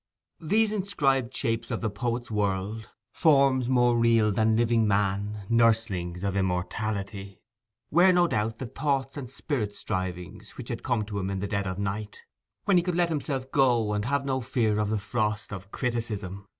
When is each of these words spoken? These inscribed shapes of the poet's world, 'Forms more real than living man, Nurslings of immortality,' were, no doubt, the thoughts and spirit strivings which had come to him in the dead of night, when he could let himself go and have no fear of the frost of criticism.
These 0.39 0.71
inscribed 0.71 1.31
shapes 1.31 1.69
of 1.69 1.81
the 1.81 1.89
poet's 1.91 2.31
world, 2.31 2.89
'Forms 3.11 3.69
more 3.69 3.95
real 3.99 4.31
than 4.31 4.55
living 4.55 4.87
man, 4.87 5.45
Nurslings 5.47 6.23
of 6.23 6.35
immortality,' 6.35 7.43
were, 7.91 8.11
no 8.11 8.27
doubt, 8.27 8.57
the 8.57 8.65
thoughts 8.65 9.15
and 9.15 9.29
spirit 9.29 9.75
strivings 9.75 10.57
which 10.57 10.69
had 10.69 10.81
come 10.81 11.05
to 11.05 11.19
him 11.19 11.29
in 11.29 11.37
the 11.37 11.47
dead 11.47 11.67
of 11.67 11.77
night, 11.77 12.23
when 12.65 12.77
he 12.77 12.81
could 12.83 12.95
let 12.95 13.09
himself 13.09 13.51
go 13.51 13.93
and 13.93 14.05
have 14.05 14.25
no 14.25 14.41
fear 14.41 14.79
of 14.79 14.89
the 14.89 14.97
frost 14.97 15.53
of 15.53 15.71
criticism. 15.71 16.47